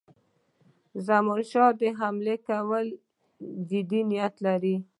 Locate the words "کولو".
2.47-2.95